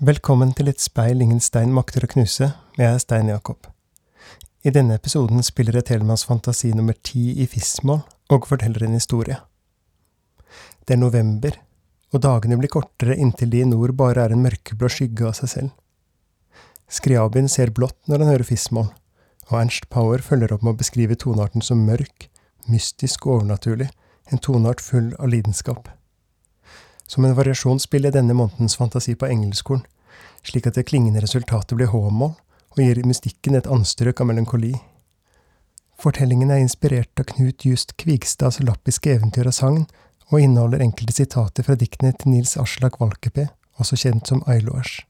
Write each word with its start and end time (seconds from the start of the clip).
Velkommen 0.00 0.54
til 0.56 0.70
et 0.70 0.80
speil 0.80 1.20
ingen 1.20 1.42
stein 1.44 1.74
makter 1.76 2.06
å 2.06 2.08
knuse, 2.08 2.46
jeg 2.78 2.86
er 2.88 3.00
Stein 3.02 3.26
Jakob. 3.28 3.66
I 4.64 4.72
denne 4.72 4.96
episoden 4.96 5.44
spiller 5.44 5.76
jeg 5.76 5.90
Telemanns 5.90 6.24
fantasi 6.24 6.70
nummer 6.72 6.96
ti 7.04 7.34
i 7.42 7.44
FIS-mål 7.44 8.00
og 8.32 8.48
forteller 8.48 8.86
en 8.86 8.96
historie. 8.96 9.36
Det 10.88 10.96
er 10.96 11.02
november, 11.02 11.60
og 12.16 12.24
dagene 12.24 12.56
blir 12.62 12.72
kortere 12.72 13.18
inntil 13.20 13.52
de 13.52 13.60
i 13.60 13.68
nord 13.68 13.92
bare 14.00 14.24
er 14.24 14.32
en 14.32 14.40
mørkeblå 14.40 14.88
skygge 14.88 15.28
av 15.28 15.36
seg 15.42 15.52
selv. 15.52 15.76
Skriabin 16.88 17.52
ser 17.52 17.76
blått 17.76 18.00
når 18.08 18.24
han 18.24 18.32
hører 18.32 18.52
Fismål, 18.54 18.88
og 19.52 19.56
Ernst 19.60 19.92
Power 19.92 20.24
følger 20.24 20.56
opp 20.56 20.64
med 20.64 20.78
å 20.78 20.80
beskrive 20.80 21.20
tonearten 21.20 21.60
som 21.60 21.84
mørk, 21.84 22.30
mystisk 22.72 23.28
og 23.28 23.42
overnaturlig, 23.42 23.92
en 24.32 24.40
toneart 24.40 24.80
full 24.80 25.12
av 25.20 25.28
lidenskap. 25.36 25.92
Som 27.10 27.24
en 27.24 27.34
variasjon 27.34 27.80
spiller 27.82 28.12
denne 28.14 28.36
månedens 28.38 28.76
fantasi 28.78 29.16
på 29.18 29.26
engelskkorn, 29.26 29.82
slik 30.46 30.68
at 30.70 30.76
det 30.78 30.86
klingende 30.86 31.22
resultatet 31.24 31.74
blir 31.74 31.90
H-moll 31.90 32.36
og 32.36 32.78
gir 32.78 33.00
mystikken 33.02 33.58
et 33.58 33.66
anstrøk 33.66 34.22
av 34.22 34.28
melankoli. 34.30 34.76
Fortellingen 35.98 36.52
er 36.54 36.62
inspirert 36.62 37.10
av 37.18 37.26
Knut 37.32 37.66
Just 37.66 37.96
Kvigstads 37.98 38.60
lappiske 38.62 39.10
eventyr 39.16 39.50
og 39.50 39.56
sagn, 39.58 39.84
og 40.30 40.38
inneholder 40.38 40.86
enkelte 40.86 41.16
sitater 41.18 41.66
fra 41.66 41.74
diktene 41.74 42.14
til 42.14 42.30
Nils 42.30 42.54
Aslak 42.54 43.02
Valkeapää, 43.02 43.50
også 43.82 43.98
kjent 43.98 44.30
som 44.30 44.44
Ailoers. 44.46 45.00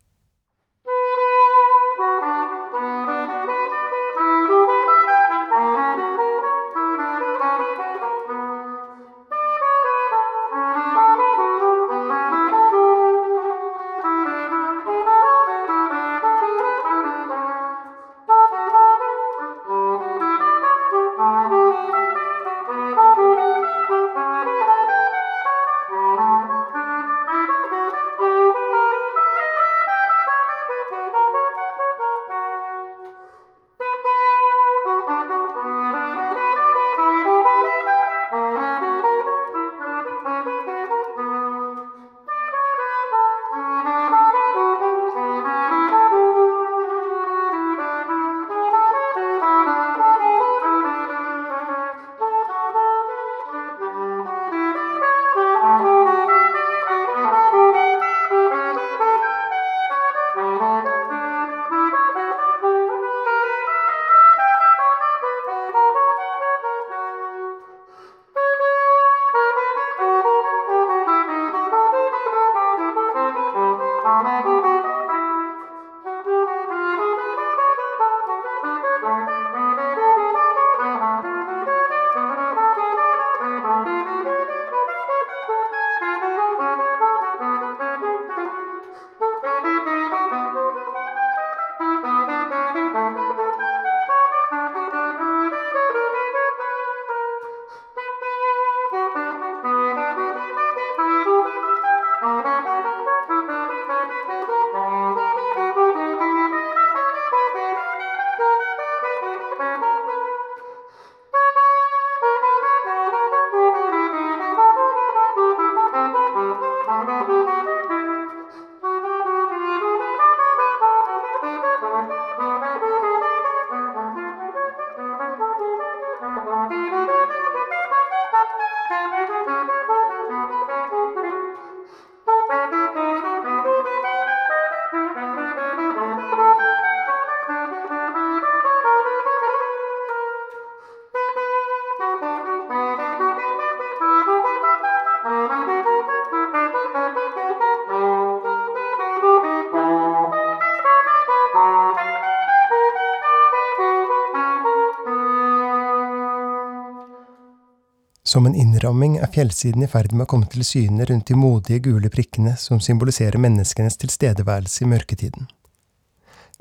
Som 158.31 158.47
en 158.47 158.55
innramming 158.55 159.17
er 159.19 159.27
fjellsiden 159.35 159.83
i 159.83 159.89
ferd 159.91 160.13
med 160.15 160.23
å 160.23 160.31
komme 160.31 160.47
til 160.47 160.63
syne 160.63 161.03
rundt 161.09 161.33
de 161.33 161.35
modige 161.35 161.81
gule 161.83 162.07
prikkene 162.15 162.53
som 162.63 162.79
symboliserer 162.79 163.43
menneskenes 163.43 163.99
tilstedeværelse 163.99 164.85
i 164.85 164.91
mørketiden. 164.93 165.49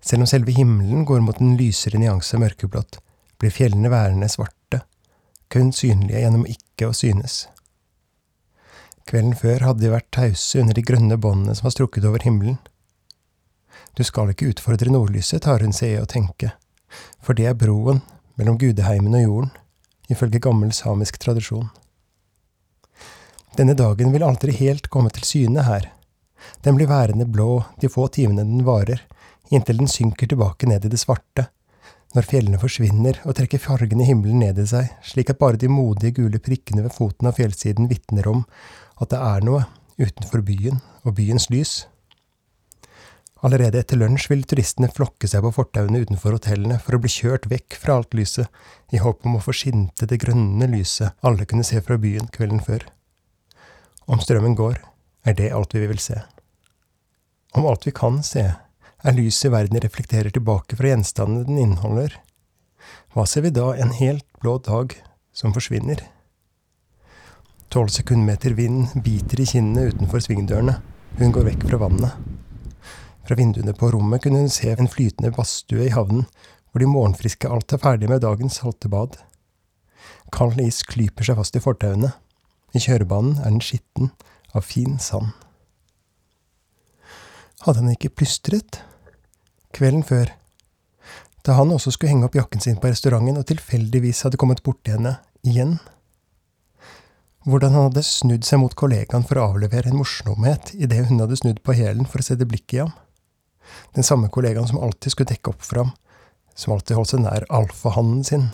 Selv 0.01 0.25
om 0.25 0.29
selve 0.31 0.55
himmelen 0.57 1.05
går 1.05 1.21
mot 1.21 1.37
en 1.37 1.53
lysere 1.59 2.01
nyanse 2.01 2.33
av 2.33 2.41
mørkeblått, 2.41 2.97
blir 3.37 3.53
fjellene 3.53 3.93
værende 3.93 4.31
svarte, 4.33 4.81
kun 5.53 5.69
synlige 5.69 6.23
gjennom 6.23 6.49
ikke 6.49 6.89
å 6.89 6.97
synes. 7.03 7.37
Kvelden 9.05 9.37
før 9.37 9.69
hadde 9.69 9.85
de 9.85 9.93
vært 9.93 10.09
tause 10.17 10.65
under 10.65 10.73
de 10.73 10.87
grønne 10.89 11.21
båndene 11.21 11.53
som 11.53 11.69
var 11.69 11.77
strukket 11.77 12.09
over 12.09 12.25
himmelen. 12.25 12.57
Du 13.93 14.01
skal 14.01 14.33
ikke 14.33 14.49
utfordre 14.55 14.89
nordlyset, 14.89 15.45
tar 15.45 15.61
hun 15.61 15.77
seg 15.77 15.99
i 15.99 16.01
å 16.01 16.09
tenke, 16.09 16.55
for 17.21 17.37
det 17.37 17.45
er 17.53 17.61
broen 17.61 18.01
mellom 18.41 18.57
gudeheimen 18.57 19.21
og 19.21 19.27
jorden 19.27 19.57
ifølge 20.09 20.41
gammel 20.43 20.73
samisk 20.75 21.19
tradisjon. 21.21 21.69
Denne 23.57 23.75
dagen 23.77 24.11
vil 24.13 24.25
aldri 24.25 24.53
helt 24.55 24.89
komme 24.93 25.11
til 25.13 25.25
syne 25.27 25.65
her. 25.67 25.89
Den 26.63 26.77
blir 26.77 26.89
værende 26.89 27.27
blå 27.27 27.63
de 27.81 27.89
få 27.91 28.07
timene 28.13 28.45
den 28.47 28.65
varer, 28.67 29.01
inntil 29.51 29.81
den 29.81 29.89
synker 29.91 30.29
tilbake 30.29 30.69
ned 30.69 30.85
i 30.85 30.91
det 30.91 31.01
svarte, 31.01 31.49
når 32.15 32.25
fjellene 32.25 32.59
forsvinner 32.61 33.19
og 33.25 33.35
trekker 33.37 33.61
fargene 33.61 34.05
i 34.05 34.09
himmelen 34.09 34.41
ned 34.41 34.61
i 34.61 34.65
seg, 34.69 34.89
slik 35.05 35.29
at 35.33 35.41
bare 35.41 35.59
de 35.61 35.69
modige 35.69 36.15
gule 36.21 36.41
prikkene 36.41 36.85
ved 36.85 36.95
foten 36.95 37.29
av 37.29 37.37
fjellsiden 37.37 37.89
vitner 37.91 38.29
om 38.31 38.45
at 38.99 39.11
det 39.11 39.19
er 39.19 39.45
noe 39.45 39.65
utenfor 39.99 40.41
byen 40.45 40.79
og 41.03 41.15
byens 41.19 41.49
lys. 41.53 41.83
Allerede 43.39 43.79
etter 43.79 43.95
lunsj 43.95 44.27
vil 44.27 44.41
turistene 44.43 44.89
flokke 44.91 45.27
seg 45.31 45.45
på 45.45 45.53
fortauene 45.55 46.01
utenfor 46.03 46.35
hotellene 46.35 46.75
for 46.83 46.97
å 46.97 46.99
bli 46.99 47.11
kjørt 47.13 47.47
vekk 47.47 47.77
fra 47.79 47.95
alt 47.99 48.15
lyset, 48.17 48.49
i 48.91 48.99
håp 48.99 49.23
om 49.23 49.37
å 49.37 49.43
få 49.43 49.55
skinte 49.55 50.07
det 50.09 50.19
grønne 50.25 50.67
lyset 50.67 51.15
alle 51.23 51.47
kunne 51.47 51.63
se 51.67 51.79
fra 51.85 51.95
byen 52.01 52.27
kvelden 52.35 52.59
før. 52.65 52.83
Om 54.11 54.19
strømmen 54.19 54.57
går, 54.59 54.81
er 55.23 55.37
det 55.39 55.53
alt 55.55 55.75
vi 55.77 55.85
vil 55.87 56.01
se. 56.03 56.17
Om 57.55 57.67
alt 57.69 57.87
vi 57.87 57.95
kan 57.95 58.19
se, 58.27 58.43
er 58.99 59.15
lyset 59.15 59.53
verden 59.53 59.79
reflekterer 59.79 60.33
tilbake 60.35 60.75
fra 60.75 60.91
gjenstandene 60.91 61.47
den 61.47 61.61
inneholder. 61.63 62.17
Hva 63.15 63.23
ser 63.29 63.45
vi 63.47 63.53
da 63.55 63.71
en 63.77 63.95
helt 63.95 64.27
blå 64.43 64.57
dag 64.65 64.97
som 65.31 65.55
forsvinner? 65.55 66.03
Tolv 67.71 67.93
sekundmeter 67.93 68.57
vind 68.57 68.91
biter 69.05 69.39
i 69.39 69.47
kinnene 69.47 69.93
utenfor 69.93 70.25
svingdørene, 70.25 70.79
hun 71.21 71.33
går 71.35 71.51
vekk 71.53 71.67
fra 71.69 71.79
vannet. 71.85 72.38
Fra 73.29 73.35
vinduene 73.37 73.75
på 73.77 73.91
rommet 73.93 74.23
kunne 74.23 74.39
hun 74.41 74.49
se 74.49 74.71
en 74.73 74.87
flytende 74.89 75.29
badstue 75.35 75.83
i 75.85 75.91
havnen, 75.93 76.23
hvor 76.71 76.81
de 76.81 76.87
morgenfriske 76.89 77.45
alt 77.45 77.75
er 77.75 77.81
ferdig 77.83 78.07
med 78.09 78.23
dagens 78.23 78.55
salte 78.57 78.89
bad. 78.89 79.19
Kald 80.33 80.57
is 80.63 80.79
klyper 80.81 81.27
seg 81.27 81.35
fast 81.37 81.53
i 81.53 81.61
fortauene. 81.61 82.09
I 82.73 82.81
kjørebanen 82.81 83.35
er 83.43 83.51
den 83.51 83.59
skitten 83.61 84.09
av 84.57 84.65
fin 84.65 84.95
sand. 84.97 85.27
Hadde 87.67 87.83
han 87.83 87.91
ikke 87.91 88.09
plystret? 88.17 88.79
Kvelden 89.77 90.01
før, 90.09 90.31
da 91.45 91.59
han 91.59 91.69
også 91.75 91.93
skulle 91.93 92.15
henge 92.15 92.25
opp 92.25 92.37
jakken 92.39 92.65
sin 92.65 92.79
på 92.81 92.89
restauranten 92.89 93.37
og 93.37 93.45
tilfeldigvis 93.51 94.23
hadde 94.25 94.39
kommet 94.41 94.63
borti 94.65 94.95
henne, 94.95 95.19
igjen. 95.45 95.75
Hvordan 97.45 97.77
han 97.77 97.91
hadde 97.91 98.03
snudd 98.09 98.49
seg 98.49 98.63
mot 98.63 98.73
kollegaen 98.73 99.27
for 99.29 99.37
å 99.37 99.45
avlevere 99.51 99.93
en 99.93 99.99
morsomhet 100.01 100.73
idet 100.73 101.03
hun 101.11 101.21
hadde 101.21 101.37
snudd 101.43 101.61
på 101.61 101.77
hælen 101.77 102.09
for 102.09 102.25
å 102.25 102.27
sette 102.31 102.49
blikket 102.49 102.79
i 102.79 102.81
ham. 102.87 102.97
Den 103.95 104.05
samme 104.05 104.29
kollegaen 104.33 104.67
som 104.69 104.79
alltid 104.81 105.13
skulle 105.13 105.33
dekke 105.33 105.53
opp 105.53 105.65
for 105.65 105.83
ham, 105.83 105.93
som 106.55 106.73
alltid 106.75 106.97
holdt 106.97 107.13
seg 107.13 107.23
nær 107.23 107.47
alfahannen 107.49 108.25
sin. 108.27 108.49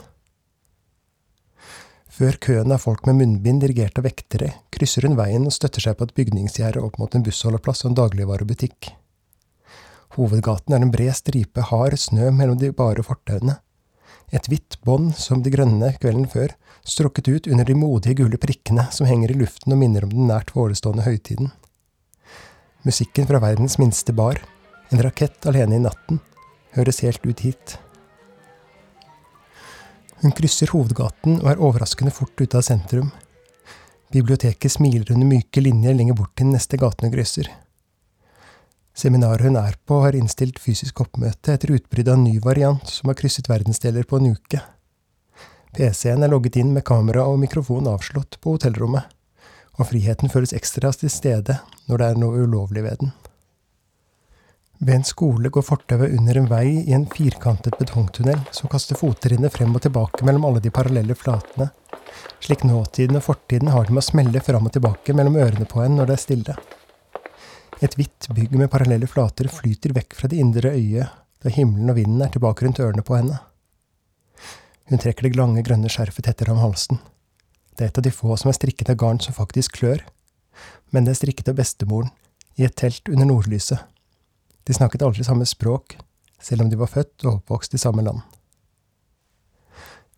Før 2.16 2.38
køen 2.40 2.72
av 2.72 2.80
folk 2.80 3.04
med 3.10 3.18
munnbind 3.20 3.60
dirigert 3.66 3.98
av 4.00 4.06
vektere, 4.08 4.54
krysser 4.72 5.04
hun 5.04 5.18
veien 5.20 5.44
og 5.50 5.52
støtter 5.52 5.84
seg 5.84 5.98
på 6.00 6.08
et 6.08 6.14
bygningsgjerde 6.16 6.80
opp 6.86 6.96
mot 7.02 7.12
en 7.12 7.26
bussholdeplass 7.26 7.84
og 7.84 7.92
en 7.92 7.98
dagligvarebutikk. 8.00 8.94
Hovedgaten 10.16 10.78
er 10.78 10.86
en 10.86 10.94
bred 10.94 11.12
stripe 11.18 11.66
hard 11.72 11.98
snø 12.00 12.30
mellom 12.32 12.62
de 12.62 12.72
bare 12.72 13.04
fortauene. 13.04 13.58
Et 14.32 14.48
hvitt 14.48 14.80
bånd 14.88 15.12
som 15.20 15.44
de 15.44 15.52
grønne 15.52 15.92
kvelden 16.00 16.30
før, 16.32 16.56
strukket 16.88 17.28
ut 17.28 17.50
under 17.52 17.68
de 17.68 17.76
modige 17.76 18.22
gule 18.22 18.40
prikkene 18.40 18.88
som 18.96 19.10
henger 19.10 19.34
i 19.34 19.40
luften 19.42 19.76
og 19.76 19.82
minner 19.84 20.08
om 20.08 20.16
den 20.16 20.32
nært 20.32 20.56
forestående 20.56 21.04
høytiden. 21.04 21.52
Musikken 22.88 23.28
fra 23.28 23.44
verdens 23.44 23.76
minste 23.82 24.16
bar, 24.16 24.40
en 24.90 25.04
rakett 25.04 25.46
alene 25.50 25.80
i 25.80 25.84
natten, 25.84 26.20
høres 26.76 27.02
helt 27.06 27.26
ut 27.26 27.44
hit. 27.46 27.78
Hun 30.22 30.34
krysser 30.36 30.72
hovedgaten 30.74 31.40
og 31.42 31.52
er 31.52 31.62
overraskende 31.62 32.14
fort 32.14 32.34
ute 32.42 32.58
av 32.58 32.66
sentrum. 32.66 33.12
Biblioteket 34.14 34.72
smiler 34.72 35.12
under 35.14 35.28
myke 35.28 35.62
linjer 35.62 35.98
lenger 35.98 36.18
bort 36.18 36.36
til 36.38 36.50
neste 36.54 36.80
gaten 36.82 37.08
hun 37.08 37.16
krysser. 37.16 37.50
Seminaret 38.96 39.44
hun 39.44 39.58
er 39.60 39.76
på, 39.84 40.00
har 40.06 40.16
innstilt 40.16 40.62
fysisk 40.64 41.02
oppmøte 41.04 41.52
etter 41.52 41.74
utbruddet 41.76 42.14
av 42.14 42.20
en 42.20 42.24
ny 42.30 42.38
variant 42.40 42.88
som 42.88 43.12
har 43.12 43.18
krysset 43.20 43.50
verdensdeler 43.52 44.08
på 44.08 44.22
en 44.22 44.32
uke. 44.38 44.62
PC-en 45.76 46.24
er 46.24 46.32
logget 46.32 46.56
inn 46.62 46.72
med 46.72 46.86
kamera 46.88 47.26
og 47.28 47.42
mikrofon 47.42 47.90
avslått 47.92 48.40
på 48.40 48.56
hotellrommet, 48.56 49.04
og 49.76 49.90
friheten 49.90 50.32
føles 50.32 50.56
ekstra 50.56 50.94
til 50.96 51.12
stede 51.12 51.60
når 51.90 52.00
det 52.00 52.08
er 52.08 52.22
noe 52.22 52.46
ulovlig 52.48 52.86
ved 52.88 53.02
den. 53.04 53.12
Ved 54.78 54.96
en 54.96 55.04
skole 55.08 55.50
går 55.50 55.64
fortauet 55.64 56.12
under 56.18 56.38
en 56.38 56.48
vei 56.52 56.68
i 56.82 56.94
en 56.94 57.06
firkantet 57.08 57.78
betongtunnel 57.80 58.42
som 58.52 58.70
kaster 58.72 58.98
fottrinnet 59.00 59.54
frem 59.54 59.72
og 59.76 59.86
tilbake 59.86 60.26
mellom 60.28 60.48
alle 60.50 60.60
de 60.64 60.72
parallelle 60.74 61.16
flatene, 61.16 61.70
slik 62.44 62.66
nåtiden 62.68 63.16
og 63.16 63.24
fortiden 63.24 63.72
har 63.72 63.88
det 63.88 63.96
med 63.96 64.04
å 64.04 64.10
smelle 64.10 64.42
fram 64.44 64.68
og 64.68 64.76
tilbake 64.76 65.16
mellom 65.16 65.40
ørene 65.40 65.68
på 65.70 65.80
en 65.86 65.96
når 65.96 66.12
det 66.12 66.18
er 66.18 66.24
stille. 66.26 66.58
Et 67.84 67.96
hvitt 67.96 68.28
bygg 68.36 68.56
med 68.60 68.72
parallelle 68.72 69.08
flater 69.08 69.48
flyter 69.52 69.96
vekk 69.96 70.16
fra 70.20 70.32
det 70.32 70.44
indre 70.44 70.76
øyet 70.76 71.16
da 71.44 71.52
himmelen 71.56 71.92
og 71.92 72.00
vinden 72.00 72.24
er 72.26 72.36
tilbake 72.36 72.66
rundt 72.66 72.84
ørene 72.84 73.04
på 73.06 73.16
henne. 73.16 73.40
Hun 74.92 75.02
trekker 75.02 75.28
det 75.28 75.40
lange, 75.40 75.64
grønne 75.66 75.90
skjerfet 75.90 76.28
tettere 76.28 76.52
om 76.54 76.62
halsen. 76.62 77.00
Det 77.76 77.86
er 77.86 77.92
et 77.92 78.00
av 78.00 78.06
de 78.06 78.14
få 78.14 78.36
som 78.40 78.52
er 78.52 78.60
strikket 78.60 78.92
av 78.92 79.00
garn 79.00 79.20
som 79.24 79.36
faktisk 79.36 79.80
klør, 79.80 80.04
men 80.92 81.08
det 81.08 81.16
er 81.16 81.22
strikket 81.24 81.52
av 81.52 81.60
bestemoren, 81.60 82.12
i 82.56 82.64
et 82.68 82.76
telt 82.80 83.10
under 83.12 83.28
nordlyset. 83.28 83.82
De 84.66 84.74
snakket 84.74 85.06
aldri 85.06 85.26
samme 85.26 85.46
språk, 85.46 85.98
selv 86.42 86.66
om 86.66 86.70
de 86.72 86.80
var 86.80 86.90
født 86.90 87.26
og 87.26 87.38
oppvokst 87.40 87.78
i 87.78 87.82
samme 87.82 88.06
land. 88.06 88.24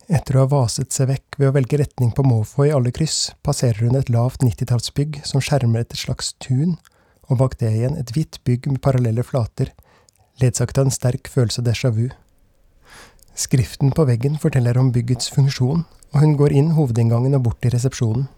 Etter 0.08 0.38
å 0.38 0.46
ha 0.46 0.48
vaset 0.48 0.88
seg 0.94 1.10
vekk 1.10 1.36
ved 1.36 1.50
å 1.50 1.54
velge 1.58 1.78
retning 1.82 2.14
på 2.16 2.24
måfå 2.24 2.64
i 2.64 2.72
alle 2.72 2.92
kryss, 2.96 3.34
passerer 3.44 3.84
hun 3.84 3.98
et 3.98 4.08
lavt 4.08 4.40
nittitallsbygg 4.40 5.20
som 5.28 5.42
skjermer 5.44 5.84
et 5.84 5.96
slags 6.00 6.32
tun 6.40 6.78
og 7.28 7.42
bak 7.42 7.58
det 7.60 7.74
igjen 7.76 7.98
et 8.00 8.14
hvitt 8.16 8.38
bygg 8.48 8.70
med 8.72 8.80
parallelle 8.80 9.24
flater, 9.26 9.74
ledsaget 10.40 10.80
av 10.80 10.88
en 10.88 10.94
sterk 10.94 11.28
følelse 11.28 11.60
av 11.60 11.68
déjà 11.68 11.92
vu. 11.92 12.06
Skriften 13.36 13.92
på 13.92 14.06
veggen 14.08 14.40
forteller 14.40 14.80
om 14.80 14.88
byggets 14.94 15.28
funksjon, 15.34 15.84
og 15.84 16.24
hun 16.24 16.38
går 16.40 16.54
inn 16.56 16.72
hovedinngangen 16.78 17.36
og 17.36 17.44
bort 17.44 17.60
til 17.60 17.74
resepsjonen, 17.76 18.30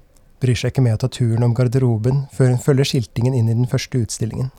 bryr 0.42 0.58
seg 0.58 0.72
ikke 0.72 0.82
med 0.82 0.98
å 0.98 1.04
ta 1.04 1.12
turen 1.12 1.46
om 1.46 1.54
garderoben 1.54 2.24
før 2.34 2.50
hun 2.50 2.64
følger 2.64 2.90
skiltingen 2.90 3.36
inn 3.36 3.48
i 3.48 3.54
den 3.54 3.70
første 3.70 4.02
utstillingen. 4.02 4.50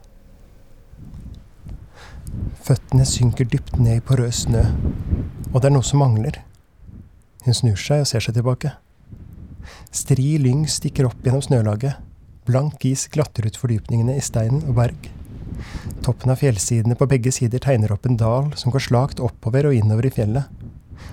Føttene 2.61 3.05
synker 3.07 3.49
dypt 3.49 3.79
ned 3.81 3.99
i 3.99 4.05
porøs 4.05 4.45
snø, 4.45 4.63
og 5.51 5.59
det 5.59 5.69
er 5.69 5.75
noe 5.75 5.85
som 5.87 6.03
mangler. 6.03 6.43
Hun 7.45 7.57
snur 7.57 7.79
seg 7.79 8.03
og 8.03 8.09
ser 8.09 8.23
seg 8.23 8.37
tilbake. 8.37 8.75
Stri 9.93 10.35
lyng 10.41 10.67
stikker 10.69 11.09
opp 11.09 11.25
gjennom 11.25 11.43
snølaget, 11.45 11.97
Blank 12.45 12.85
is 12.89 13.05
glatter 13.13 13.45
ut 13.45 13.57
fordypningene 13.59 14.15
i 14.17 14.23
stein 14.25 14.63
og 14.63 14.73
berg. 14.79 15.09
Toppen 16.01 16.31
av 16.33 16.39
fjellsidene 16.41 16.97
på 16.97 17.05
begge 17.09 17.29
sider 17.35 17.61
tegner 17.61 17.93
opp 17.93 18.07
en 18.09 18.17
dal 18.17 18.49
som 18.57 18.73
går 18.73 18.81
slakt 18.87 19.21
oppover 19.21 19.67
og 19.69 19.75
innover 19.77 20.07
i 20.09 20.13
fjellet, 20.15 20.47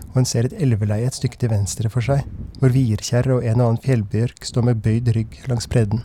og 0.09 0.17
hun 0.17 0.29
ser 0.29 0.49
et 0.49 0.57
elveleie 0.57 1.09
et 1.09 1.19
stykke 1.19 1.41
til 1.41 1.53
venstre 1.53 1.91
for 1.93 2.05
seg, 2.05 2.25
hvor 2.61 2.73
virkjerr 2.73 3.29
og 3.35 3.45
en 3.45 3.61
og 3.61 3.67
annen 3.67 3.83
fjellbjørk 3.85 4.49
står 4.49 4.71
med 4.71 4.81
bøyd 4.85 5.13
rygg 5.17 5.37
langs 5.51 5.69
bredden. 5.69 6.01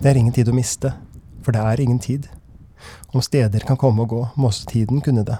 Det 0.00 0.12
er 0.12 0.20
ingen 0.20 0.36
tid 0.36 0.52
å 0.52 0.56
miste, 0.56 0.92
for 1.40 1.56
det 1.56 1.64
er 1.64 1.80
ingen 1.80 2.00
tid. 2.00 2.28
Om 3.14 3.24
steder 3.24 3.66
kan 3.66 3.78
komme 3.80 4.04
og 4.04 4.12
gå, 4.12 4.20
må 4.36 4.50
også 4.50 4.68
tiden 4.70 5.02
kunne 5.04 5.26
det. 5.26 5.38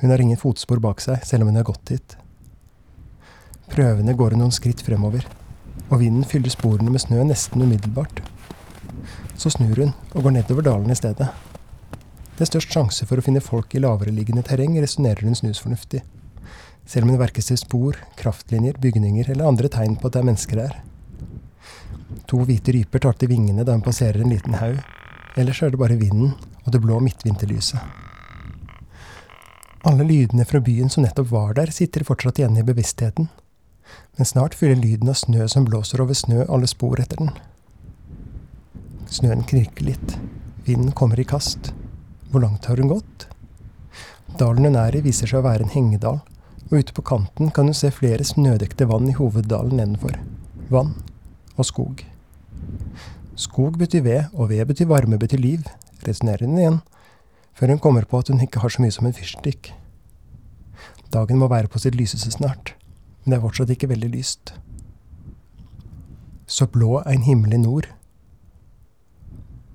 Hun 0.00 0.10
har 0.10 0.22
ingen 0.22 0.40
fotspor 0.40 0.80
bak 0.80 1.02
seg, 1.04 1.20
selv 1.24 1.44
om 1.44 1.52
hun 1.52 1.60
har 1.60 1.68
gått 1.68 1.92
hit. 1.92 2.16
Prøvende 3.70 4.16
går 4.16 4.34
hun 4.34 4.44
noen 4.44 4.54
skritt 4.54 4.82
fremover 4.82 5.28
og 5.90 6.00
vinden 6.02 6.26
fyller 6.26 6.52
sporene 6.52 6.92
med 6.92 7.02
snø 7.02 7.22
nesten 7.26 7.62
umiddelbart. 7.62 8.22
Så 9.38 9.52
snur 9.54 9.78
hun 9.78 9.94
og 10.14 10.22
går 10.24 10.36
nedover 10.36 10.66
dalen 10.66 10.92
i 10.92 10.98
stedet. 10.98 11.28
Det 12.36 12.46
er 12.46 12.50
størst 12.52 12.72
sjanse 12.72 13.06
for 13.08 13.20
å 13.20 13.24
finne 13.24 13.42
folk 13.44 13.74
i 13.74 13.82
lavereliggende 13.82 14.44
terreng, 14.46 14.78
resonnerer 14.80 15.26
hun 15.26 15.36
snusfornuftig. 15.36 16.02
Selv 16.88 17.06
om 17.06 17.12
hun 17.12 17.20
verken 17.20 17.44
ser 17.44 17.58
spor, 17.60 17.98
kraftlinjer, 18.18 18.78
bygninger 18.80 19.28
eller 19.34 19.50
andre 19.50 19.68
tegn 19.72 19.98
på 19.98 20.08
at 20.08 20.16
det 20.16 20.22
er 20.22 20.30
mennesker 20.30 20.62
der. 20.62 20.78
To 22.30 22.40
hvite 22.46 22.74
ryper 22.74 23.02
tar 23.02 23.18
til 23.18 23.30
vingene 23.30 23.66
da 23.66 23.74
hun 23.76 23.84
passerer 23.84 24.22
en 24.22 24.32
liten 24.32 24.56
haug. 24.58 24.80
Ellers 25.38 25.62
er 25.62 25.70
det 25.70 25.78
bare 25.78 25.98
vinden 26.00 26.34
og 26.64 26.72
det 26.74 26.80
blå 26.82 26.98
midtvinterlyset. 27.02 27.78
Alle 29.86 30.04
lydene 30.04 30.44
fra 30.44 30.60
byen 30.60 30.90
som 30.92 31.06
nettopp 31.06 31.30
var 31.30 31.54
der, 31.56 31.70
sitter 31.72 32.04
fortsatt 32.04 32.40
igjen 32.40 32.58
i 32.60 32.64
bevisstheten, 32.66 33.30
men 34.18 34.28
snart 34.28 34.54
fyller 34.58 34.76
lyden 34.76 35.08
av 35.08 35.16
snø 35.16 35.46
som 35.48 35.64
blåser 35.64 36.02
over 36.04 36.18
snø, 36.18 36.44
alle 36.48 36.68
spor 36.68 37.00
etter 37.00 37.22
den. 37.22 37.32
Snøen 39.10 39.46
knirker 39.48 39.88
litt. 39.88 40.18
Vinden 40.66 40.92
kommer 40.92 41.18
i 41.18 41.24
kast. 41.24 41.72
Hvor 42.30 42.44
langt 42.44 42.68
har 42.68 42.78
hun 42.78 42.92
gått? 42.92 43.26
Dalen 44.38 44.68
hun 44.68 44.78
er 44.78 44.94
i, 44.94 45.02
viser 45.02 45.30
seg 45.30 45.40
å 45.40 45.48
være 45.48 45.66
en 45.66 45.72
hengedal, 45.72 46.20
og 46.68 46.76
ute 46.76 46.94
på 46.94 47.06
kanten 47.06 47.50
kan 47.50 47.66
hun 47.66 47.74
se 47.74 47.90
flere 47.90 48.26
snødekte 48.26 48.86
vann 48.90 49.08
i 49.10 49.16
hoveddalen 49.16 49.80
nedenfor. 49.80 50.20
Vann 50.70 50.94
og 51.56 51.66
skog. 51.66 52.04
Skog 53.40 53.78
betyr 53.80 54.04
ved, 54.04 54.34
og 54.34 54.50
ved 54.50 54.66
betyr 54.68 54.90
varme 54.90 55.18
betyr 55.18 55.40
liv, 55.40 55.64
resonnerer 56.04 56.44
hun 56.44 56.58
igjen, 56.58 56.80
før 57.56 57.72
hun 57.72 57.80
kommer 57.80 58.04
på 58.04 58.20
at 58.20 58.28
hun 58.28 58.42
ikke 58.44 58.60
har 58.60 58.72
så 58.72 58.82
mye 58.84 58.92
som 58.92 59.08
en 59.08 59.16
fyrstikk. 59.16 59.72
Dagen 61.10 61.40
må 61.40 61.48
være 61.48 61.72
på 61.72 61.80
sitt 61.80 61.96
lyseste 61.96 62.30
snart 62.34 62.74
men 63.20 63.34
det 63.34 63.36
er 63.36 63.44
fortsatt 63.44 63.72
ikke 63.74 63.90
veldig 63.90 64.08
lyst. 64.14 64.54
Så 66.50 66.66
blå 66.66 66.96
er 67.00 67.12
en 67.14 67.26
himmel 67.26 67.54
i 67.54 67.60
nord. 67.60 67.86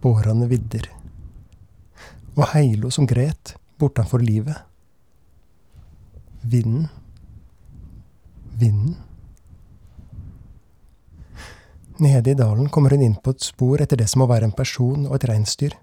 Bårane 0.02 0.50
vidder. 0.50 0.90
Og 2.36 2.50
Heilo 2.52 2.92
som 2.92 3.08
gret 3.08 3.56
bortanfor 3.80 4.20
livet. 4.20 4.58
Vinden. 6.44 6.90
Vinden. 8.60 8.98
Nede 11.98 12.32
i 12.32 12.34
dalen 12.34 12.70
kommer 12.70 12.92
hun 12.92 13.02
inn 13.02 13.16
på 13.16 13.32
et 13.32 13.44
spor 13.44 13.80
etter 13.80 13.96
det 13.96 14.10
som 14.12 14.20
må 14.20 14.28
være 14.28 14.50
en 14.50 14.56
person 14.56 15.06
og 15.08 15.16
et 15.16 15.30
reinsdyr. 15.30 15.78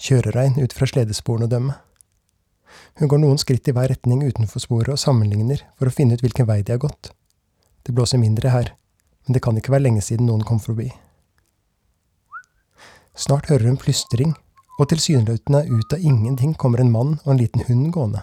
Kjørerein 0.00 0.56
ut 0.62 0.72
fra 0.72 0.88
sledesporene 0.88 1.44
å 1.44 1.52
dømme. 1.52 1.74
Hun 2.96 3.10
går 3.12 3.20
noen 3.20 3.40
skritt 3.40 3.68
i 3.68 3.74
hver 3.76 3.90
retning 3.92 4.22
utenfor 4.24 4.64
sporet 4.64 4.94
og 4.94 5.02
sammenligner 5.02 5.60
for 5.76 5.90
å 5.90 5.92
finne 5.92 6.16
ut 6.16 6.24
hvilken 6.24 6.48
vei 6.48 6.62
de 6.62 6.72
har 6.72 6.80
gått. 6.80 7.12
Det 7.84 7.92
blåser 7.92 8.22
mindre 8.22 8.54
her, 8.54 8.72
men 9.26 9.36
det 9.36 9.44
kan 9.44 9.60
ikke 9.60 9.74
være 9.76 9.86
lenge 9.90 10.04
siden 10.08 10.30
noen 10.30 10.46
kom 10.48 10.60
forbi. 10.62 10.88
Snart 13.18 13.52
hører 13.52 13.68
hun 13.68 13.80
plystring, 13.80 14.32
og 14.78 14.88
tilsynelatende 14.88 15.66
ut 15.68 15.92
av 15.92 16.00
ingenting 16.00 16.54
kommer 16.54 16.80
en 16.80 16.92
mann 16.94 17.16
og 17.24 17.32
en 17.34 17.40
liten 17.42 17.66
hund 17.68 17.90
gående. 17.92 18.22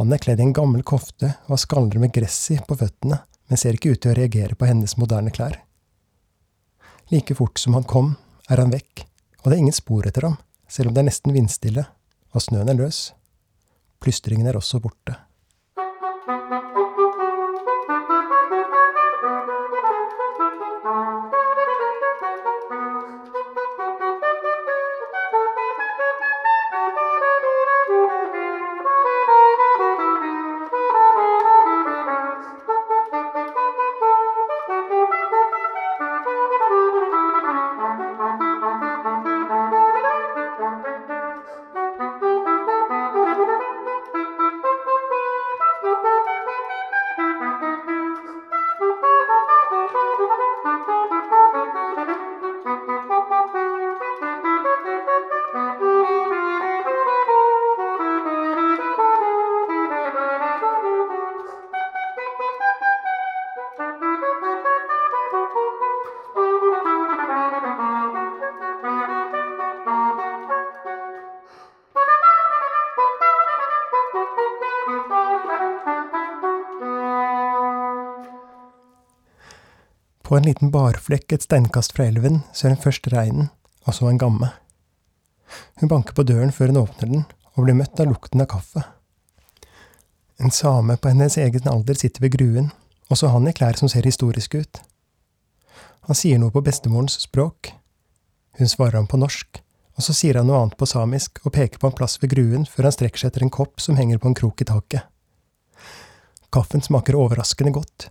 Han 0.00 0.10
er 0.10 0.22
kledd 0.22 0.40
i 0.40 0.48
en 0.48 0.56
gammel 0.56 0.82
kofte 0.82 1.36
og 1.44 1.54
har 1.54 1.66
skaller 1.68 2.02
med 2.02 2.14
gress 2.16 2.38
i 2.50 2.58
på 2.66 2.78
føttene, 2.80 3.20
men 3.46 3.60
ser 3.60 3.76
ikke 3.76 3.92
ut 3.92 4.02
til 4.02 4.14
å 4.14 4.18
reagere 4.18 4.56
på 4.58 4.66
hennes 4.66 4.96
moderne 4.98 5.30
klær. 5.30 5.60
Like 7.10 7.34
fort 7.34 7.58
som 7.58 7.74
han 7.74 7.88
kom, 7.88 8.14
er 8.50 8.62
han 8.62 8.72
vekk, 8.72 9.04
og 9.42 9.50
det 9.50 9.56
er 9.56 9.64
ingen 9.64 9.76
spor 9.76 10.06
etter 10.06 10.28
ham, 10.28 10.38
selv 10.68 10.90
om 10.90 10.94
det 10.94 11.02
er 11.02 11.08
nesten 11.10 11.34
vindstille, 11.34 11.84
og 12.32 12.44
snøen 12.44 12.70
er 12.70 12.78
løs. 12.78 13.10
Plystringen 14.02 14.46
er 14.48 14.58
også 14.58 14.80
borte. 14.82 15.16
På 80.32 80.36
en 80.36 80.46
liten 80.48 80.70
barflekk 80.72 81.32
et 81.36 81.42
steinkast 81.44 81.92
fra 81.92 82.06
elven 82.08 82.38
ser 82.56 82.72
hun 82.72 82.78
først 82.80 83.04
reinen, 83.12 83.50
og 83.84 83.92
så 83.92 84.06
en 84.08 84.16
gamme. 84.16 84.46
Hun 85.76 85.90
banker 85.90 86.16
på 86.16 86.24
døren 86.24 86.54
før 86.56 86.70
hun 86.72 86.78
åpner 86.80 87.10
den, 87.10 87.26
og 87.52 87.66
blir 87.66 87.76
møtt 87.76 88.00
av 88.00 88.08
lukten 88.08 88.40
av 88.40 88.48
kaffe. 88.48 88.80
En 90.40 90.48
same 90.48 90.96
på 90.96 91.12
hennes 91.12 91.36
egen 91.36 91.68
alder 91.68 92.00
sitter 92.00 92.24
ved 92.24 92.32
gruen, 92.38 92.70
også 93.12 93.28
han 93.34 93.50
i 93.50 93.52
klær 93.58 93.76
som 93.76 93.92
ser 93.92 94.08
historiske 94.08 94.62
ut. 94.62 94.80
Han 96.08 96.16
sier 96.16 96.40
noe 96.40 96.56
på 96.56 96.64
bestemorens 96.64 97.18
språk. 97.26 97.74
Hun 98.56 98.72
svarer 98.72 99.02
ham 99.02 99.10
på 99.12 99.20
norsk, 99.20 99.60
og 100.00 100.08
så 100.08 100.16
sier 100.16 100.40
han 100.40 100.48
noe 100.48 100.62
annet 100.62 100.78
på 100.80 100.88
samisk 100.88 101.44
og 101.44 101.52
peker 101.58 101.76
på 101.76 101.92
en 101.92 101.98
plass 102.00 102.16
ved 102.24 102.32
gruen 102.32 102.64
før 102.64 102.88
han 102.88 102.96
strekker 102.96 103.26
seg 103.26 103.34
etter 103.34 103.44
en 103.44 103.52
kopp 103.52 103.84
som 103.84 104.00
henger 104.00 104.16
på 104.16 104.32
en 104.32 104.40
krok 104.40 104.64
i 104.64 104.70
taket. 104.72 105.04
Kaffen 106.48 106.80
smaker 106.80 107.20
overraskende 107.20 107.76
godt. 107.76 108.08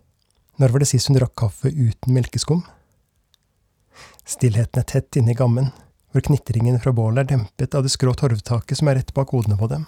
Når 0.59 0.73
var 0.73 0.83
det 0.83 0.89
sist 0.91 1.07
hun 1.07 1.17
drakk 1.17 1.35
kaffe 1.39 1.71
uten 1.71 2.15
melkeskum? 2.15 2.65
Stillheten 4.27 4.81
er 4.81 4.87
tett 4.87 5.17
inne 5.19 5.33
i 5.33 5.37
gammen, 5.37 5.71
hvor 6.11 6.23
knitringen 6.27 6.79
fra 6.83 6.93
bålet 6.95 7.23
er 7.23 7.37
dempet 7.37 7.75
av 7.75 7.85
det 7.85 7.93
skrå 7.93 8.13
torvtaket 8.17 8.79
som 8.79 8.91
er 8.91 8.99
rett 8.99 9.13
bak 9.15 9.31
hodene 9.35 9.57
på 9.59 9.69
dem. 9.71 9.87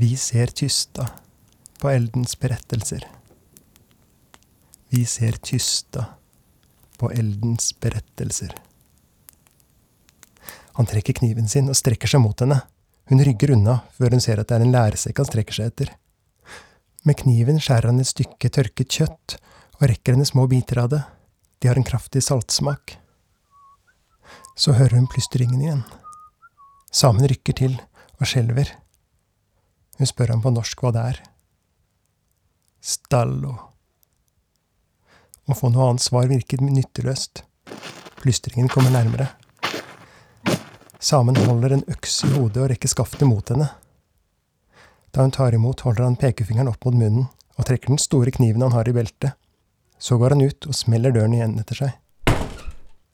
Vi 0.00 0.14
ser 0.16 0.52
tysta 0.52 1.08
på 1.80 1.90
eldens 1.90 2.36
berettelser. 2.40 3.06
Vi 4.92 5.04
ser 5.08 5.38
tysta 5.40 6.04
på 7.00 7.10
eldens 7.12 7.72
berettelser. 7.80 8.54
Han 10.76 10.88
trekker 10.88 11.16
kniven 11.18 11.48
sin 11.48 11.68
og 11.68 11.76
strekker 11.76 12.08
seg 12.08 12.22
mot 12.24 12.40
henne. 12.40 12.60
Hun 13.10 13.20
rygger 13.24 13.52
unna 13.56 13.80
før 13.96 14.14
hun 14.14 14.24
ser 14.24 14.40
at 14.40 14.48
det 14.48 14.56
er 14.56 14.64
en 14.64 14.72
læresekk 14.72 15.20
han 15.20 15.28
strekker 15.28 15.58
seg 15.58 15.72
etter. 15.72 15.92
Med 17.02 17.18
kniven 17.18 17.58
skjærer 17.58 17.90
han 17.90 17.98
et 17.98 18.06
stykke 18.06 18.50
tørket 18.54 18.94
kjøtt 18.94 19.34
og 19.80 19.88
rekker 19.90 20.14
henne 20.14 20.26
små 20.28 20.46
biter 20.50 20.78
av 20.84 20.92
det. 20.92 21.00
De 21.58 21.70
har 21.70 21.78
en 21.78 21.86
kraftig 21.86 22.22
saltsmak. 22.22 22.94
Så 24.54 24.76
hører 24.78 25.00
hun 25.00 25.10
plystringen 25.10 25.64
igjen. 25.64 25.82
Samen 26.94 27.26
rykker 27.26 27.58
til 27.58 27.74
og 28.20 28.28
skjelver. 28.28 28.70
Hun 29.98 30.10
spør 30.10 30.34
ham 30.36 30.44
på 30.44 30.54
norsk 30.54 30.82
hva 30.84 30.94
det 30.94 31.04
er. 31.12 31.20
Stallo. 32.82 33.56
Å 35.50 35.58
få 35.58 35.72
noe 35.74 35.90
annet 35.90 36.06
svar 36.06 36.30
virket 36.30 36.62
nytteløst. 36.62 37.42
Plystringen 38.22 38.70
kommer 38.70 38.94
nærmere. 38.94 39.32
Samen 41.02 41.34
holder 41.48 41.80
en 41.80 41.88
øks 41.90 42.20
i 42.28 42.34
hodet 42.36 42.62
og 42.62 42.68
rekker 42.70 42.90
skaftet 42.90 43.26
mot 43.26 43.48
henne. 43.50 43.72
Da 45.12 45.22
hun 45.22 45.30
tar 45.30 45.54
imot, 45.54 45.84
holder 45.84 46.06
han 46.06 46.16
pekefingeren 46.16 46.70
opp 46.72 46.84
mot 46.86 46.96
munnen 46.96 47.28
og 47.58 47.66
trekker 47.68 47.92
den 47.92 48.00
store 48.00 48.32
kniven 48.32 48.64
han 48.64 48.72
har 48.72 48.88
i 48.88 48.94
beltet. 48.96 49.36
Så 49.98 50.16
går 50.18 50.34
han 50.34 50.42
ut 50.42 50.66
og 50.66 50.74
smeller 50.74 51.12
døren 51.14 51.34
igjen 51.36 51.58
etter 51.60 51.78
seg. 51.78 51.98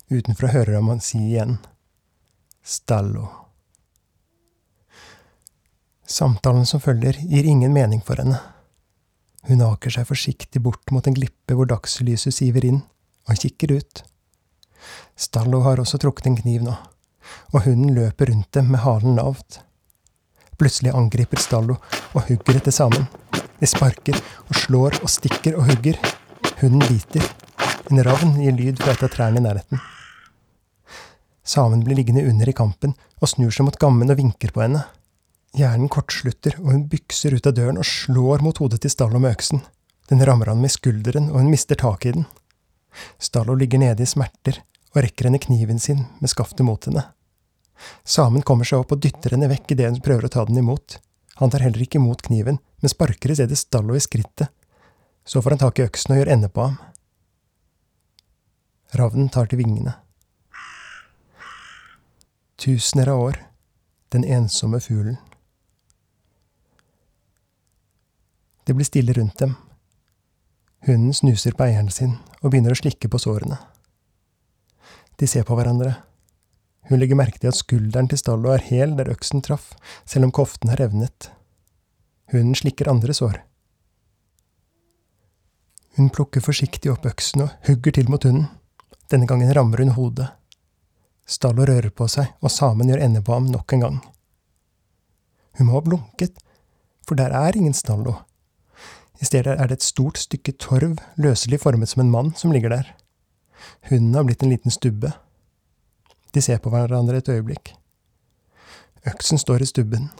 Utenfra 0.08 0.52
hører 0.54 0.78
han 0.78 0.88
ham 0.88 1.02
si 1.04 1.20
igjen 1.20 1.58
Stallo. 2.64 3.26
Samtalen 6.08 6.64
som 6.68 6.80
følger, 6.80 7.18
gir 7.28 7.44
ingen 7.44 7.74
mening 7.74 8.00
for 8.04 8.20
henne. 8.20 8.38
Hun 9.48 9.64
aker 9.64 9.92
seg 9.92 10.08
forsiktig 10.08 10.62
bort 10.64 10.92
mot 10.92 11.06
en 11.06 11.16
glippe 11.16 11.56
hvor 11.56 11.68
dagslyset 11.68 12.34
siver 12.36 12.64
inn, 12.64 12.82
og 13.28 13.40
kikker 13.40 13.74
ut. 13.76 14.04
Stallo 15.16 15.60
har 15.66 15.80
også 15.80 16.00
trukket 16.00 16.30
en 16.30 16.38
kniv 16.40 16.64
nå 16.64 16.76
og 17.52 17.64
hunden 17.64 17.94
løper 17.96 18.30
rundt 18.32 18.52
dem 18.54 18.72
med 18.72 18.82
halen 18.84 19.16
lavt. 19.18 19.60
Plutselig 20.58 20.94
angriper 20.96 21.38
Stallo 21.38 21.76
og 22.12 22.24
hugger 22.26 22.58
etter 22.58 22.74
samen. 22.74 23.06
De 23.58 23.66
sparker 23.66 24.18
og 24.48 24.58
slår 24.58 24.98
og 25.02 25.10
stikker 25.12 25.58
og 25.58 25.70
hugger. 25.70 25.98
Hunden 26.58 26.82
biter. 26.88 27.24
En 27.88 28.02
ravn 28.04 28.34
gir 28.42 28.56
lyd 28.56 28.82
fra 28.82 28.92
et 28.94 29.04
av 29.06 29.12
trærne 29.14 29.40
i 29.40 29.44
nærheten. 29.44 29.80
Samen 31.48 31.80
blir 31.86 31.96
liggende 31.96 32.26
under 32.28 32.50
i 32.50 32.56
kampen 32.56 32.92
og 33.22 33.30
snur 33.30 33.54
seg 33.54 33.68
mot 33.68 33.78
gammen 33.80 34.10
og 34.10 34.18
vinker 34.18 34.52
på 34.52 34.64
henne. 34.66 34.82
Hjernen 35.56 35.88
kortslutter, 35.88 36.58
og 36.60 36.74
hun 36.74 36.82
bykser 36.90 37.32
ut 37.32 37.46
av 37.48 37.54
døren 37.56 37.80
og 37.80 37.86
slår 37.88 38.44
mot 38.44 38.58
hodet 38.60 38.82
til 38.84 38.92
Stallo 38.92 39.22
med 39.22 39.32
øksen. 39.38 39.62
Den 40.10 40.20
rammer 40.24 40.52
han 40.52 40.60
med 40.60 40.74
skulderen, 40.74 41.30
og 41.32 41.40
hun 41.40 41.48
mister 41.52 41.78
taket 41.78 42.10
i 42.10 42.16
den. 42.18 42.26
Stallo 43.22 43.56
ligger 43.56 43.80
nede 43.80 44.04
i 44.04 44.10
smerter 44.10 44.60
og 44.94 45.02
rekker 45.04 45.28
henne 45.28 45.40
kniven 45.40 45.80
sin 45.80 46.04
med 46.20 46.32
skaftet 46.32 46.66
mot 46.66 46.84
henne. 46.84 47.06
Samen 48.04 48.42
kommer 48.42 48.68
seg 48.68 48.82
opp 48.82 48.94
og 48.94 49.02
dytter 49.02 49.36
henne 49.36 49.50
vekk 49.50 49.74
idet 49.74 49.90
hun 49.90 50.02
prøver 50.04 50.26
å 50.28 50.32
ta 50.32 50.44
den 50.48 50.60
imot. 50.60 50.98
Han 51.38 51.52
tar 51.52 51.62
heller 51.62 51.84
ikke 51.84 52.00
imot 52.00 52.24
kniven, 52.26 52.58
men 52.80 52.92
sparker 52.92 53.30
i 53.30 53.38
stedet 53.38 53.58
Stallo 53.58 53.94
i 53.94 54.02
skrittet. 54.02 54.50
Så 55.28 55.42
får 55.42 55.54
han 55.54 55.62
tak 55.62 55.78
i 55.78 55.84
øksen 55.86 56.14
og 56.14 56.20
gjør 56.22 56.32
ende 56.34 56.50
på 56.50 56.64
ham. 56.64 56.78
Ravnen 58.96 59.28
tar 59.28 59.50
til 59.50 59.60
vingene. 59.60 59.92
Tusener 62.58 63.12
av 63.12 63.20
år, 63.28 63.38
den 64.10 64.24
ensomme 64.24 64.80
fuglen. 64.80 65.18
Det 68.64 68.74
blir 68.74 68.88
stille 68.88 69.12
rundt 69.12 69.38
dem. 69.38 69.54
Hunden 70.88 71.14
snuser 71.14 71.54
på 71.56 71.68
eieren 71.68 71.92
sin 71.92 72.16
og 72.40 72.50
begynner 72.50 72.74
å 72.74 72.80
slikke 72.80 73.10
på 73.12 73.20
sårene. 73.20 73.60
De 75.18 75.26
ser 75.26 75.46
på 75.46 75.56
hverandre. 75.58 75.94
Hun 76.88 77.00
legger 77.00 77.18
merke 77.20 77.40
til 77.40 77.50
at 77.50 77.58
skulderen 77.58 78.08
til 78.08 78.20
Stallo 78.20 78.52
er 78.54 78.64
hel 78.64 78.94
der 78.96 79.10
øksen 79.12 79.42
traff, 79.44 79.74
selv 80.08 80.28
om 80.28 80.32
koften 80.32 80.72
har 80.72 80.80
revnet. 80.80 81.30
Hunden 82.32 82.56
slikker 82.56 82.88
andre 82.88 83.14
sår. 83.16 83.42
Hun 85.98 86.08
plukker 86.14 86.44
forsiktig 86.44 86.92
opp 86.92 87.06
øksen 87.10 87.44
og 87.44 87.54
hugger 87.68 87.96
til 87.96 88.08
mot 88.08 88.24
hunden. 88.24 88.46
Denne 89.10 89.28
gangen 89.28 89.52
rammer 89.56 89.82
hun 89.82 89.96
hodet. 89.96 90.28
Stallo 91.28 91.66
rører 91.68 91.90
på 91.92 92.06
seg, 92.08 92.30
og 92.40 92.52
samen 92.52 92.88
gjør 92.88 93.02
ende 93.04 93.20
på 93.24 93.34
ham 93.36 93.48
nok 93.52 93.72
en 93.74 93.84
gang. 93.84 93.98
Hun 95.58 95.68
må 95.68 95.76
ha 95.76 95.84
blunket, 95.84 96.38
for 97.04 97.18
der 97.18 97.34
er 97.36 97.56
ingen 97.56 97.76
Stallo. 97.76 98.14
I 99.20 99.26
stedet 99.26 99.58
er 99.58 99.68
det 99.68 99.80
et 99.80 99.88
stort 99.88 100.20
stykke 100.20 100.54
torv, 100.62 101.00
løselig 101.18 101.60
formet 101.60 101.90
som 101.90 102.04
en 102.04 102.12
mann, 102.12 102.30
som 102.36 102.52
ligger 102.54 102.72
der. 102.72 102.92
Hunden 103.90 104.14
har 104.14 104.24
blitt 104.24 104.44
en 104.46 104.54
liten 104.54 104.72
stubbe. 104.72 105.12
De 106.32 106.42
ser 106.42 106.60
på 106.62 106.70
hverandre 106.72 107.20
et 107.20 107.28
øyeblikk. 107.32 107.72
Øksen 109.08 109.38
står 109.38 109.62
i 109.62 109.66
stubben. 109.66 110.10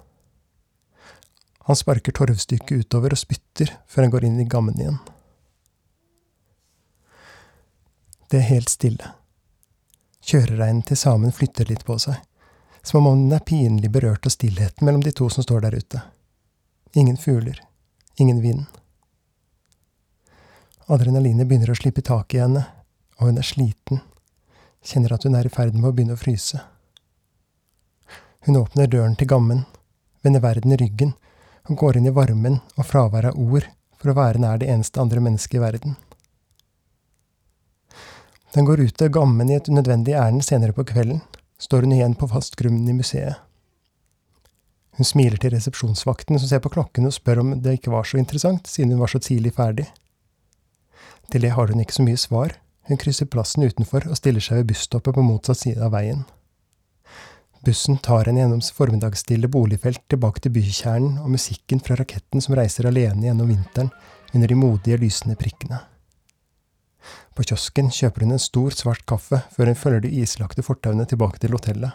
Han 1.69 1.77
sparker 1.77 2.15
torvstykket 2.17 2.87
utover 2.87 3.13
og 3.13 3.21
spytter 3.21 3.75
før 3.87 4.07
han 4.07 4.13
går 4.15 4.25
inn 4.25 4.41
i 4.41 4.49
gammen 4.49 4.79
igjen. 4.81 4.99
Det 8.29 8.41
er 8.41 8.49
helt 8.49 8.73
stille. 8.73 9.13
Kjørereinen 10.25 10.83
til 10.85 11.01
samen 11.01 11.33
flytter 11.33 11.69
litt 11.69 11.85
på 11.89 11.97
seg, 12.01 12.17
som 12.85 13.07
om 13.09 13.17
den 13.17 13.37
er 13.37 13.45
pinlig 13.45 13.91
berørt 13.93 14.27
av 14.29 14.33
stillheten 14.33 14.85
mellom 14.85 15.05
de 15.05 15.13
to 15.17 15.29
som 15.33 15.45
står 15.45 15.65
der 15.65 15.77
ute. 15.81 16.03
Ingen 16.97 17.17
fugler, 17.21 17.61
ingen 18.17 18.43
vind. 18.45 18.67
Adrenalinet 20.89 21.49
begynner 21.49 21.73
å 21.73 21.77
slippe 21.77 22.05
tak 22.05 22.33
i 22.33 22.41
henne, 22.41 22.65
og 23.21 23.29
hun 23.29 23.41
er 23.41 23.45
sliten 23.45 24.01
kjenner 24.85 25.15
at 25.15 25.25
hun 25.27 25.37
er 25.39 25.47
i 25.47 25.53
ferd 25.53 25.77
med 25.77 25.91
å 25.91 25.95
begynne 25.95 26.17
å 26.17 26.21
fryse. 26.21 26.61
Hun 28.47 28.57
åpner 28.61 28.91
døren 28.91 29.17
til 29.19 29.29
gammen, 29.31 29.65
vender 30.23 30.45
verden 30.45 30.73
i 30.73 30.79
ryggen 30.81 31.15
og 31.69 31.81
går 31.83 31.99
inn 31.99 32.09
i 32.09 32.15
varmen 32.15 32.61
og 32.77 32.87
fraværet 32.89 33.35
av 33.35 33.41
ord 33.41 33.67
for 33.99 34.13
å 34.13 34.19
være 34.19 34.41
nær 34.43 34.61
det 34.61 34.71
eneste 34.71 35.03
andre 35.03 35.21
mennesket 35.25 35.59
i 35.59 35.65
verden. 35.65 35.97
Den 38.55 38.65
går 38.65 38.81
ut 38.81 39.03
av 39.05 39.13
gammen 39.13 39.51
i 39.51 39.59
et 39.59 39.69
unødvendig 39.69 40.15
ærend 40.17 40.47
senere 40.47 40.73
på 40.73 40.87
kvelden, 40.89 41.21
står 41.61 41.85
hun 41.85 41.93
igjen 41.99 42.17
på 42.17 42.31
fast 42.31 42.57
grunn 42.57 42.87
i 42.89 42.97
museet. 42.97 43.37
Hun 44.99 45.07
smiler 45.07 45.39
til 45.39 45.53
resepsjonsvakten 45.55 46.41
som 46.41 46.49
ser 46.51 46.63
på 46.65 46.73
klokken 46.75 47.07
og 47.07 47.15
spør 47.15 47.43
om 47.43 47.53
det 47.63 47.77
ikke 47.77 47.93
var 47.93 48.09
så 48.09 48.19
interessant, 48.19 48.67
siden 48.67 48.95
hun 48.95 49.03
var 49.03 49.13
så 49.13 49.21
tidlig 49.23 49.53
ferdig. 49.55 49.87
Til 51.31 51.45
det 51.45 51.53
har 51.55 51.71
hun 51.71 51.83
ikke 51.83 51.99
så 51.99 52.07
mye 52.07 52.19
svar, 52.19 52.57
hun 52.89 53.01
krysser 53.01 53.29
plassen 53.29 53.67
utenfor 53.69 54.09
og 54.09 54.17
stiller 54.19 54.45
seg 54.45 54.63
ved 54.63 54.73
busstoppet 54.73 55.15
på 55.15 55.25
motsatt 55.25 55.61
side 55.61 55.85
av 55.85 55.93
veien. 55.93 56.25
Bussen 57.67 57.99
tar 57.99 58.29
henne 58.29 58.41
gjennom 58.41 58.63
formiddagsstille 58.63 59.51
boligfelt 59.51 60.05
tilbake 60.09 60.41
til 60.45 60.55
bykjernen 60.55 61.19
og 61.21 61.33
musikken 61.35 61.83
fra 61.85 61.99
raketten 61.99 62.45
som 62.45 62.57
reiser 62.57 62.87
alene 62.89 63.27
gjennom 63.27 63.51
vinteren 63.51 63.91
under 64.33 64.49
de 64.49 64.59
modige, 64.59 64.99
lysende 65.01 65.37
prikkene. 65.41 65.81
På 67.35 67.45
kiosken 67.47 67.91
kjøper 67.95 68.25
hun 68.25 68.37
en 68.37 68.43
stor, 68.43 68.75
svart 68.75 69.05
kaffe 69.09 69.43
før 69.55 69.71
hun 69.71 69.79
følger 69.79 70.07
de 70.07 70.15
islagte 70.23 70.65
fortauene 70.65 71.07
tilbake 71.09 71.43
til 71.43 71.55
hotellet. 71.57 71.93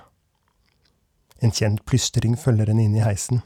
En 1.43 1.51
kjent 1.51 1.83
plystring 1.89 2.37
følger 2.39 2.71
henne 2.71 2.85
inn 2.87 2.99
i 2.99 3.03
heisen. 3.03 3.41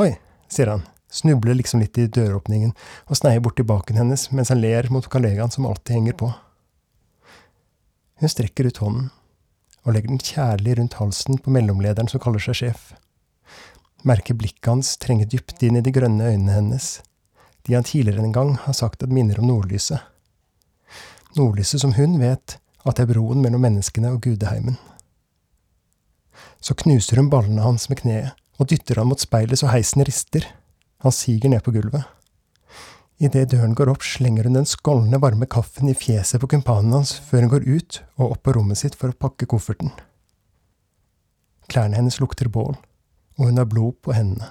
Oi, 0.00 0.14
sier 0.52 0.72
han, 0.72 0.86
snubler 1.12 1.54
liksom 1.54 1.80
litt 1.80 1.98
i 1.98 2.08
døråpningen 2.10 2.72
og 3.06 3.18
sneier 3.18 3.42
bort 3.44 3.56
til 3.58 3.68
baken 3.68 3.98
hennes 4.00 4.28
mens 4.32 4.50
han 4.52 4.60
ler 4.62 4.88
mot 4.92 5.06
kollegaen 5.10 5.52
som 5.54 5.66
alltid 5.68 5.98
henger 5.98 6.18
på. 6.22 6.32
Hun 8.20 8.32
strekker 8.32 8.68
ut 8.68 8.80
hånden 8.82 9.10
og 9.86 9.94
legger 9.94 10.10
den 10.10 10.22
kjærlig 10.22 10.78
rundt 10.78 10.98
halsen 10.98 11.38
på 11.38 11.52
mellomlederen 11.54 12.10
som 12.10 12.22
kaller 12.22 12.42
seg 12.42 12.58
sjef. 12.58 12.88
Merker 14.06 14.38
blikket 14.38 14.70
hans 14.70 14.96
trenge 15.02 15.28
dypt 15.30 15.62
inn 15.62 15.78
i 15.78 15.84
de 15.84 15.92
grønne 15.94 16.32
øynene 16.32 16.56
hennes, 16.56 16.88
de 17.66 17.74
han 17.74 17.86
tidligere 17.86 18.24
en 18.24 18.34
gang 18.34 18.54
har 18.64 18.74
sagt 18.74 19.02
at 19.02 19.12
minner 19.12 19.38
om 19.42 19.50
nordlyset. 19.50 20.02
Nordlyset 21.36 21.82
som 21.82 21.94
hun 21.94 22.18
vet 22.22 22.58
at 22.86 23.00
er 23.02 23.08
broen 23.10 23.42
mellom 23.42 23.62
menneskene 23.66 24.12
og 24.14 24.22
gudeheimen. 24.26 24.78
Så 26.60 26.74
knuser 26.78 27.20
hun 27.20 27.30
ballene 27.30 27.62
hans 27.62 27.88
med 27.90 28.00
kneet 28.02 28.34
og 28.56 28.70
dytter 28.70 29.00
han 29.00 29.10
mot 29.10 29.20
speilet 29.20 29.60
så 29.60 29.70
heisen 29.70 30.04
rister. 30.06 30.46
Han 31.06 31.14
siger 31.14 31.48
ned 31.48 31.62
på 31.62 31.70
gulvet. 31.70 32.02
Idet 33.22 33.52
døren 33.52 33.76
går 33.78 33.92
opp, 33.92 34.02
slenger 34.02 34.48
hun 34.48 34.58
den 34.58 34.66
skålne, 34.66 35.20
varme 35.22 35.46
kaffen 35.48 35.88
i 35.88 35.94
fjeset 35.94 36.42
på 36.42 36.48
kumpanen 36.50 36.92
hans 36.98 37.14
før 37.28 37.46
hun 37.46 37.52
går 37.54 37.64
ut 37.64 37.98
og 38.18 38.34
opp 38.34 38.42
på 38.44 38.56
rommet 38.56 38.80
sitt 38.80 38.98
for 38.98 39.14
å 39.14 39.16
pakke 39.16 39.46
kofferten. 39.48 39.94
Klærne 41.70 41.96
hennes 41.96 42.18
lukter 42.18 42.50
bål, 42.50 42.74
og 43.38 43.48
hun 43.48 43.62
har 43.62 43.70
blod 43.70 43.96
på 44.02 44.16
hendene. 44.18 44.50